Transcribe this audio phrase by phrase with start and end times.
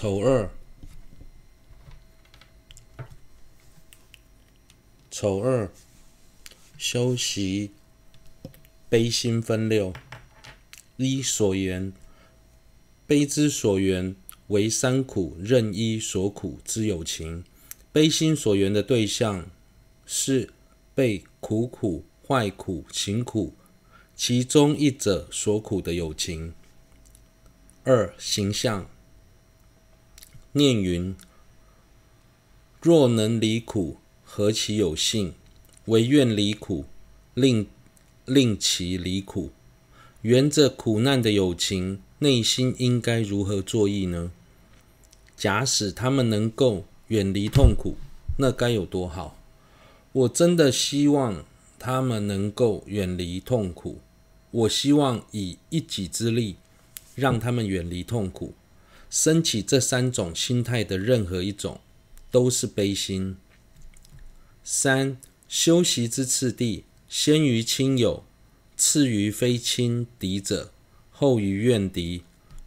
[0.00, 0.48] 丑二，
[5.10, 5.68] 丑二，
[6.76, 7.72] 修习
[8.88, 9.92] 悲心分六。
[10.98, 11.92] 一所缘，
[13.08, 14.14] 悲之所缘
[14.46, 17.42] 为三苦任一所苦之有情。
[17.90, 19.50] 悲心所缘的对象
[20.06, 20.50] 是
[20.94, 23.52] 被苦苦、坏苦、行苦
[24.14, 26.54] 其中一者所苦的有情。
[27.82, 28.88] 二形象，
[30.52, 31.14] 念云：
[32.80, 35.34] 若能离苦，何其有幸！
[35.84, 36.86] 唯愿离苦，
[37.34, 37.66] 令
[38.24, 39.50] 令其离苦。
[40.22, 44.32] 缘着苦难的友情，内心应该如何作意呢？
[45.36, 47.96] 假使他们能够远离痛苦，
[48.38, 49.36] 那该有多好！
[50.12, 51.44] 我真的希望
[51.78, 54.00] 他们能够远离痛苦。
[54.50, 56.56] 我希望以一己之力，
[57.14, 58.54] 让他们远离痛苦。
[59.10, 61.80] 升起这三种心态的任何一种，
[62.30, 63.36] 都是悲心。
[64.62, 68.24] 三修习之次第，先于亲友，
[68.76, 70.72] 次于非亲敌者，
[71.10, 72.22] 后于怨敌，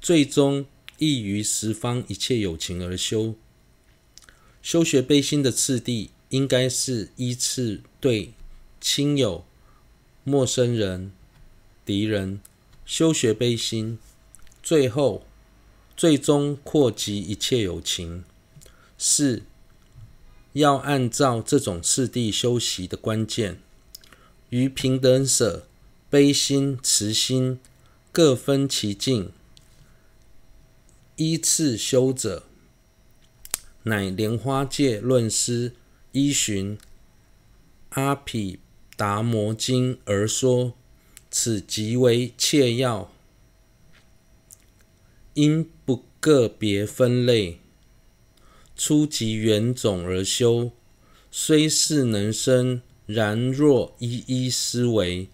[0.00, 0.66] 最终
[0.98, 3.36] 亦于十方一切有情而修。
[4.60, 8.32] 修学悲心的次第，应该是依次对
[8.80, 9.44] 亲友、
[10.24, 11.12] 陌生人、
[11.84, 12.40] 敌人
[12.84, 13.98] 修学悲心，
[14.62, 15.24] 最后
[15.96, 18.24] 最终扩及一切有情。
[18.98, 19.42] 四
[20.52, 23.60] 要按照这种次第修习的关键，
[24.50, 25.66] 于平等舍、
[26.08, 27.58] 悲心、慈心
[28.12, 29.32] 各分其境，
[31.16, 32.44] 依次修者。
[33.86, 35.72] 乃莲花戒论师
[36.12, 36.78] 依循
[37.90, 38.58] 《阿毗
[38.96, 40.72] 达摩经》而说，
[41.30, 43.12] 此即为切要，
[45.34, 47.58] 因不个别分类，
[48.76, 50.70] 初级原种而修，
[51.30, 55.28] 虽是能生，然若一一思维，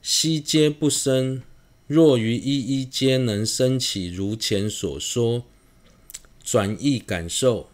[0.00, 1.42] 悉皆不生。
[1.86, 5.44] 若于一一皆能生起，如前所说。
[6.42, 7.68] 转易感受，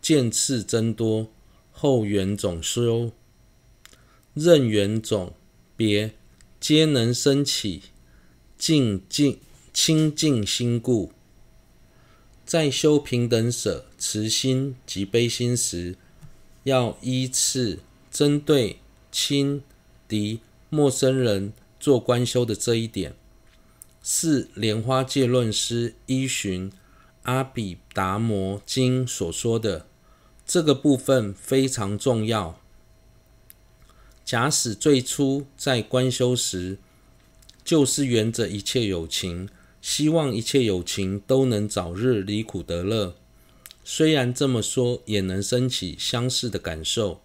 [0.00, 1.28] 渐次增多，
[1.70, 3.10] 后缘种修，
[4.32, 5.34] 任缘种
[5.76, 6.12] 别，
[6.58, 7.82] 皆能生起，
[8.56, 9.38] 静静
[9.78, 11.12] 清净心故。
[12.46, 15.98] 在修平等舍、慈心及悲心时，
[16.62, 18.78] 要依次针对
[19.12, 19.62] 亲
[20.08, 23.14] 敌陌生人做观修的这一点，
[24.02, 26.72] 是莲花戒论师依循。
[27.24, 29.86] 阿毗达摩经所说的
[30.46, 32.58] 这个部分非常重要。
[34.24, 36.78] 假使最初在观修时，
[37.62, 39.50] 就是缘着一切有情，
[39.88, 43.14] 希望一切有情都能早日离苦得乐。
[43.84, 47.20] 虽然这么说，也能生起相似的感受，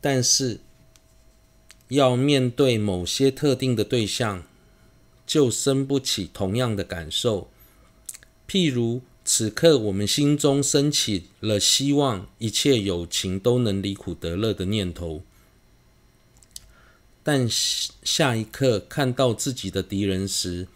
[0.00, 0.58] 但是
[1.86, 4.42] 要面对某些特定的对象，
[5.24, 7.48] 就生不起同样的感受。
[8.48, 15.22] 譬如此刻，我们心中升起了希望一切有情都能离苦得乐的念头，
[17.22, 20.66] 但下一刻看到自己的敌人时，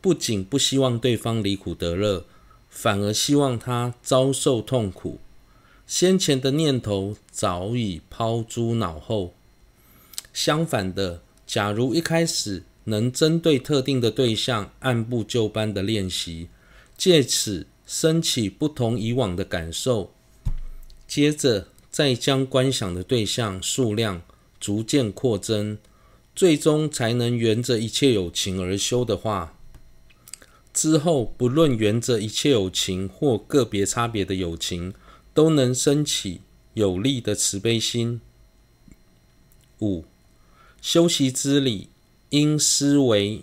[0.00, 2.24] 不仅不希望对方离苦得乐，
[2.68, 5.18] 反而希望他遭受痛苦。
[5.86, 9.34] 先前的念头早已抛诸脑后。
[10.32, 16.48] 相反的，假如一开始能针对特定的对象按部就班的练习。
[16.96, 20.12] 借此升起不同以往的感受，
[21.08, 24.20] 接着再将观想的对象数量
[24.60, 25.78] 逐渐扩增，
[26.36, 29.56] 最终才能沿着一切有情而修的话，
[30.72, 34.94] 之后不论缘着一切友情或个别差别的友情，
[35.34, 36.40] 都能升起
[36.74, 38.20] 有力的慈悲心。
[39.80, 40.04] 五、
[40.80, 41.88] 修习之理，
[42.28, 43.42] 因思为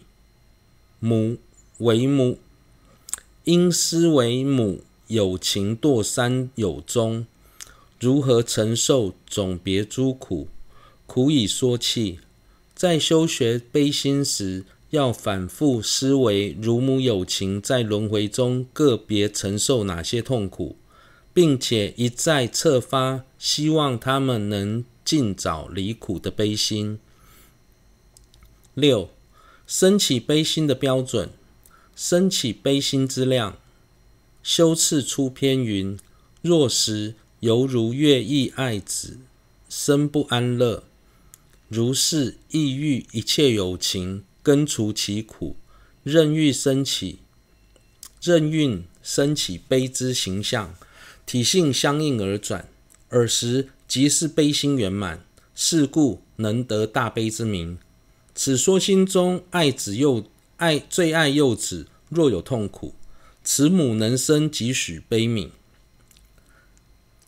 [1.00, 1.38] 母
[1.80, 2.40] 为母。
[3.44, 7.26] 因思为母有情堕三有中，
[8.00, 10.50] 如何承受总别诸苦？
[11.06, 12.20] 苦以说弃。
[12.76, 20.78] 在修学悲心时，要反复思维如母有情在轮回中个别承受哪些痛苦，
[21.34, 27.00] 并且一再策发，希望他们能尽早离苦的悲心。
[28.74, 29.10] 六、
[29.66, 31.30] 升起悲心的标准。
[32.00, 33.58] 升起悲心之量，
[34.44, 35.98] 修次出篇云：
[36.44, 39.18] 若时犹如月意爱子，
[39.68, 40.84] 生不安乐。
[41.70, 45.58] 如是意欲一切有情根除其苦，
[46.04, 47.20] 任欲生起，
[48.22, 50.74] 任运生起悲之形象，
[51.26, 52.70] 体性相应而转，
[53.10, 55.26] 尔时即是悲心圆满。
[55.54, 57.78] 是故能得大悲之名。
[58.34, 60.24] 此说心中爱子幼
[60.56, 62.96] 爱最爱幼子，若有痛苦，
[63.44, 65.50] 慈母能生几许悲悯，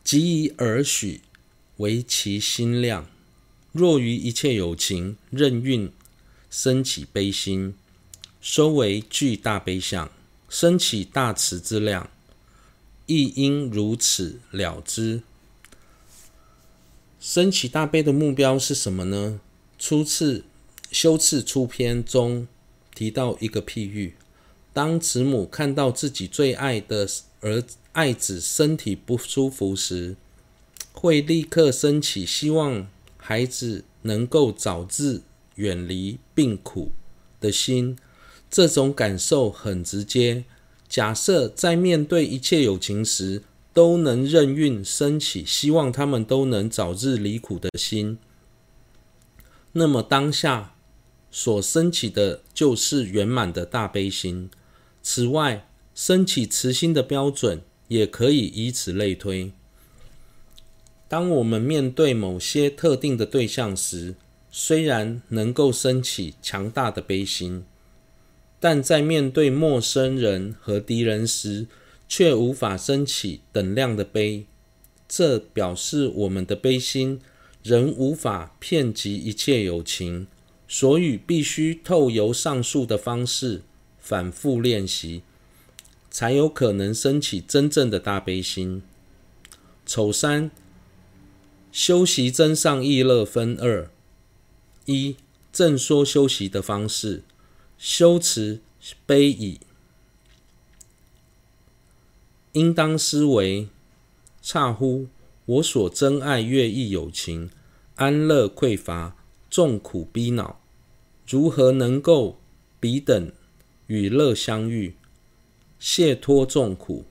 [0.05, 1.19] 即以尔许
[1.77, 3.09] 为其心量。
[3.73, 5.91] 若于一切有情任运
[6.49, 7.75] 升起悲心，
[8.41, 10.11] 收为具大悲相，
[10.49, 12.09] 升起大慈之量，
[13.05, 15.21] 亦应如此了之。
[17.19, 19.39] 升起大悲的目标是什么呢？
[19.77, 20.43] 初次
[20.91, 22.47] 修次出篇中
[22.95, 24.15] 提到一个譬喻：
[24.73, 27.07] 当慈母看到自己最爱的
[27.41, 30.15] 儿子爱子身体不舒服时，
[30.93, 32.87] 会立刻升起希望
[33.17, 35.21] 孩子能够早日
[35.59, 36.91] 远离病苦
[37.39, 37.97] 的心。
[38.49, 40.45] 这种感受很直接。
[40.87, 48.17] 假设在面对一切有情时，都能任运升起，希望他们都能早日离苦的心。
[49.73, 50.73] 那么当下
[51.29, 54.49] 所升起的就是圆满的大悲心。
[55.03, 59.51] 此外，升起慈心的标准也可以以此类推。
[61.07, 64.15] 当我们面对某些特定的对象时，
[64.51, 67.63] 虽然能够升起强大的悲心，
[68.59, 71.67] 但在面对陌生人和敌人时，
[72.07, 74.45] 却无法升起等量的悲，
[75.07, 77.21] 这表示我们的悲心
[77.61, 80.27] 仍无法遍及一切有情，
[80.67, 83.61] 所以必须透由上述的方式
[83.99, 85.21] 反复练习，
[86.09, 88.81] 才有可能升起真正的大悲心。
[89.85, 90.49] 丑三，
[91.71, 93.89] 修习增上意乐分二：
[94.89, 95.15] 一、
[95.53, 97.21] 正说修习的方式，
[97.77, 98.59] 修持
[99.05, 99.59] 悲已。
[102.53, 103.67] 应当思维：
[104.41, 105.05] 差乎！
[105.45, 107.51] 我所珍爱乐意有情，
[107.97, 109.15] 安乐匮乏，
[109.47, 110.59] 众苦逼恼，
[111.27, 112.39] 如何能够
[112.79, 113.31] 彼等
[113.85, 114.95] 与乐相遇，
[115.79, 117.05] 解脱众苦，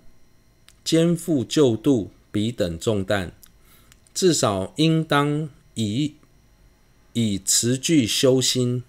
[0.83, 3.33] 肩负救度彼等重担？
[4.13, 6.15] 至少应当以
[7.19, 8.85] 以持具修心。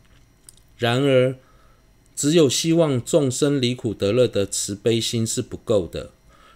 [0.77, 1.35] 然而，
[2.15, 6.11] 只有希望众生离苦得乐的慈悲心是不够的。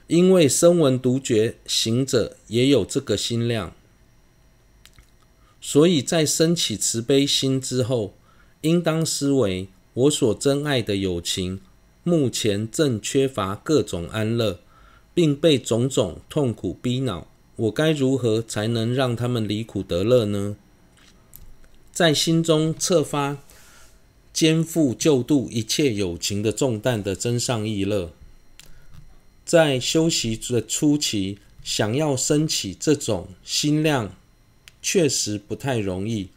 [0.08, 3.74] 因为声闻独觉行者也有这个心量，
[5.62, 8.14] 所以在升起慈悲心之后，
[8.62, 11.62] 应当思维：我所珍爱的友情，
[12.04, 14.60] 目前正缺乏各种安乐，
[15.14, 20.58] 并被种种痛苦逼恼，我该如何才能让他们离苦得乐呢？
[21.94, 23.38] 在心中策发
[24.34, 28.12] 肩负救度一切有情的重担的真上意乐。
[29.45, 34.16] 在修习的初期，想要升起这种心量，
[34.81, 36.30] 确实不太容易。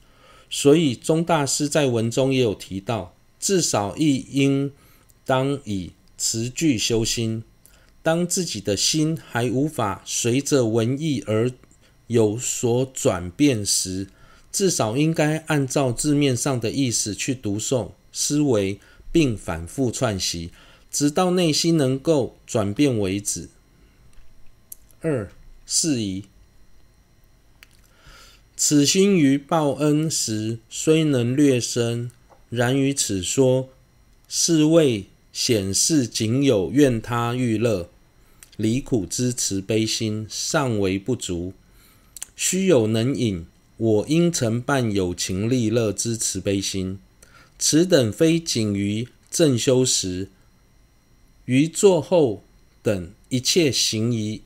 [0.50, 4.70] 所以宗大师在文中也有提到，至少亦应
[5.24, 7.42] 当以持具修心。
[8.02, 11.50] 当自己的心还无法随着文艺而
[12.08, 14.08] 有所转变时，
[14.56, 18.80] 至少应该按照字面上的意思去读诵、思维，
[19.12, 20.50] 并反复串习。
[20.90, 23.50] 直到内心能够转变为止。
[25.02, 25.30] 二、
[25.66, 26.24] 释疑。
[28.56, 32.10] 此心于报恩时虽能略生，
[32.48, 33.68] 然于此说
[34.26, 35.04] 是为
[35.34, 37.90] 显示仅有愿他欲乐
[38.56, 41.52] 离苦之慈悲心尚为不足，
[42.34, 43.44] 须有能引
[43.76, 46.98] 我应承办有情利乐之慈悲心。
[47.58, 50.28] 此等非仅于正修时。
[51.44, 52.42] 于坐后
[52.82, 54.42] 等一切行仪，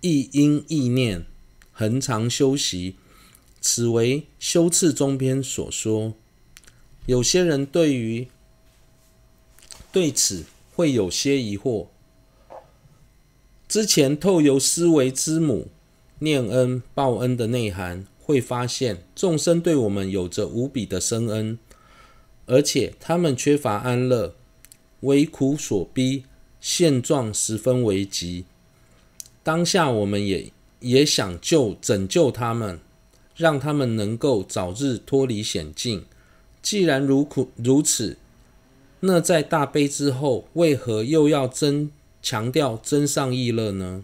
[0.00, 1.24] 亦因意念
[1.72, 2.96] 恒常修习。
[3.60, 6.14] 此为修次中篇所说。
[7.06, 8.28] 有些人对于
[9.90, 10.44] 对此
[10.74, 11.88] 会有些疑惑。
[13.68, 15.68] 之前透由思维之母
[16.20, 21.58] 念恩报恩的内涵，会发现众生对我们有着无比的深恩，
[22.44, 24.34] 而且他们缺乏安乐，
[25.00, 26.24] 为苦所逼。
[26.60, 28.44] 现状十分危急，
[29.44, 32.80] 当下我们也也想救拯救他们，
[33.36, 36.04] 让他们能够早日脱离险境。
[36.60, 38.18] 既然如苦如此，
[39.00, 44.02] 那在大悲之后，为何又要增强调增上意乐呢？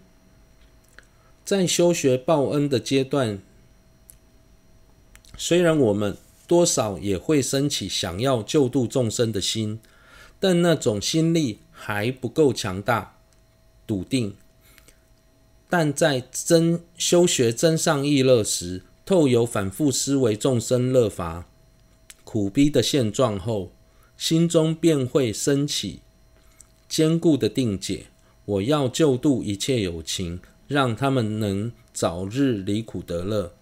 [1.43, 3.39] 在修学报恩的阶段，
[5.37, 9.79] 虽然我们多少也会升起想要救度众生的心，
[10.39, 11.59] 但那种心力。
[11.77, 13.17] 还不够强大，
[13.85, 14.33] 笃定。
[15.69, 21.45] 但在真修学真上意乐时，透由反复思维众生乐法
[22.23, 23.73] 苦逼的现状后，
[24.17, 25.99] 心中便会升起
[26.87, 28.05] 坚固的定解。
[28.45, 30.39] 我要救度一切有情，
[30.69, 33.53] 让他们能早日离苦得乐。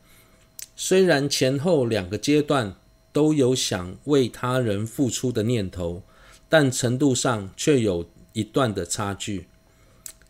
[0.75, 2.75] 虽然前后两个阶段
[3.11, 6.03] 都有想为他人付出的念头，
[6.49, 9.47] 但程度上却有一段的差距。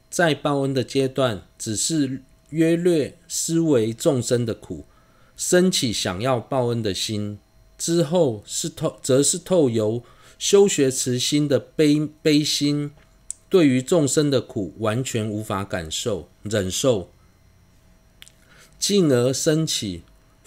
[0.10, 4.86] 在报恩的阶段，只是约略思维众生的苦，
[5.36, 7.38] 升起想要报恩的心；
[7.78, 10.04] 之后是透，则是透由
[10.38, 12.92] 修学慈心的悲悲心，
[13.50, 17.10] 对于众生的苦完全无法感受忍受，
[18.78, 20.04] 进而升起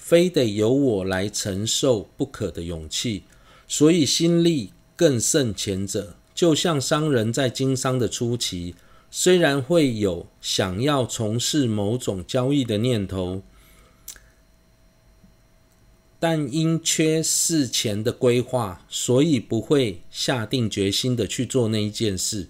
[0.08, 3.24] 非得由我来承受不可的勇气，
[3.66, 6.14] 所以心力更胜前者。
[6.32, 8.76] 就像商人在经商的初期。
[9.10, 13.42] 虽然会有想要从事某种交易的念头，
[16.20, 22.46] 但因缺事前的规划，所以不会下定决心的去做那一件事。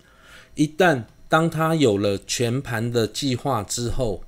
[0.56, 4.24] 一旦当他有了全盘的计划之后，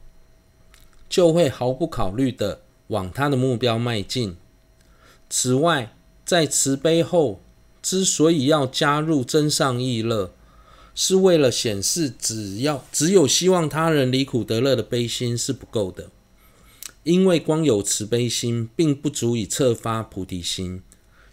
[1.11, 4.37] 就会毫不考虑的往他的目标迈进。
[5.31, 5.95] 此外，
[6.27, 7.41] 在慈悲后，
[7.81, 10.33] 之所以要加入真上意乐。
[10.95, 16.11] 是为了显示，只要只有希望他人离苦得乐的悲心是不够的，
[17.05, 20.83] 因为光有慈悲心并不足以策发菩提心。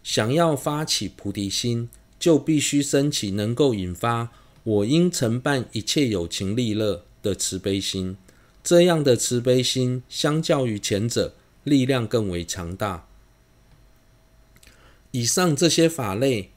[0.03, 4.29] 想要发起菩提心，就必须升起能够引发
[4.61, 8.15] 我应承办一切有情利乐的慈悲心。
[8.63, 11.33] 这样的慈悲心，相较于前者，
[11.65, 13.05] 力量更为强大。
[15.11, 16.51] 以上这些法类，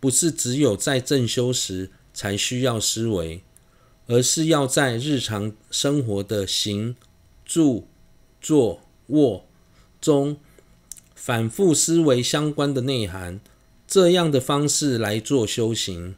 [0.00, 3.42] 不是只有在正修时，才需要思维，
[4.06, 6.96] 而是要在日常生活的行、
[7.44, 7.86] 住、
[8.40, 9.44] 坐、卧
[10.00, 10.36] 中
[11.14, 13.40] 反复思维相关的内涵，
[13.86, 16.14] 这样的方式来做修行。